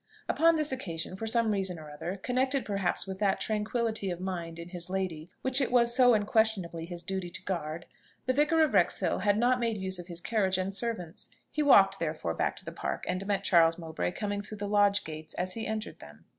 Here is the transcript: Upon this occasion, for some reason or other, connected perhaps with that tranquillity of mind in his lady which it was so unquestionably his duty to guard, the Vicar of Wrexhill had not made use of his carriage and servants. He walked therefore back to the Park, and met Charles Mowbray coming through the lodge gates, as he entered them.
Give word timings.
Upon 0.27 0.55
this 0.55 0.71
occasion, 0.71 1.15
for 1.15 1.27
some 1.27 1.51
reason 1.51 1.77
or 1.77 1.91
other, 1.91 2.17
connected 2.17 2.65
perhaps 2.65 3.05
with 3.05 3.19
that 3.19 3.39
tranquillity 3.39 4.09
of 4.09 4.19
mind 4.19 4.57
in 4.57 4.69
his 4.69 4.89
lady 4.89 5.29
which 5.43 5.61
it 5.61 5.71
was 5.71 5.93
so 5.95 6.15
unquestionably 6.15 6.87
his 6.87 7.03
duty 7.03 7.29
to 7.29 7.43
guard, 7.43 7.85
the 8.25 8.33
Vicar 8.33 8.63
of 8.63 8.73
Wrexhill 8.73 9.19
had 9.19 9.37
not 9.37 9.59
made 9.59 9.77
use 9.77 9.99
of 9.99 10.07
his 10.07 10.19
carriage 10.19 10.57
and 10.57 10.73
servants. 10.73 11.29
He 11.51 11.61
walked 11.61 11.99
therefore 11.99 12.33
back 12.33 12.55
to 12.55 12.65
the 12.65 12.71
Park, 12.71 13.05
and 13.07 13.27
met 13.27 13.43
Charles 13.43 13.77
Mowbray 13.77 14.13
coming 14.13 14.41
through 14.41 14.57
the 14.57 14.67
lodge 14.67 15.03
gates, 15.03 15.35
as 15.35 15.53
he 15.53 15.67
entered 15.67 15.99
them. 15.99 16.25